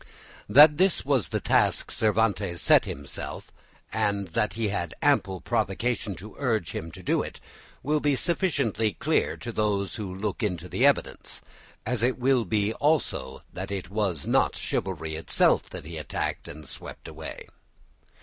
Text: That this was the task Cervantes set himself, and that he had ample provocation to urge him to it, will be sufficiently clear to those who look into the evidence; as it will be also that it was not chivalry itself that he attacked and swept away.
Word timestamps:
That 0.49 0.79
this 0.79 1.05
was 1.05 1.29
the 1.29 1.39
task 1.39 1.91
Cervantes 1.91 2.59
set 2.59 2.85
himself, 2.85 3.51
and 3.93 4.29
that 4.29 4.53
he 4.53 4.69
had 4.69 4.95
ample 5.03 5.41
provocation 5.41 6.15
to 6.15 6.33
urge 6.39 6.71
him 6.71 6.89
to 6.93 7.21
it, 7.21 7.39
will 7.83 7.99
be 7.99 8.15
sufficiently 8.15 8.93
clear 8.93 9.37
to 9.37 9.51
those 9.51 9.97
who 9.97 10.11
look 10.15 10.41
into 10.41 10.67
the 10.67 10.87
evidence; 10.87 11.39
as 11.85 12.01
it 12.01 12.17
will 12.17 12.45
be 12.45 12.73
also 12.73 13.43
that 13.53 13.69
it 13.69 13.91
was 13.91 14.25
not 14.25 14.55
chivalry 14.55 15.13
itself 15.13 15.69
that 15.69 15.85
he 15.85 15.97
attacked 15.99 16.47
and 16.47 16.67
swept 16.67 17.07
away. 17.07 17.47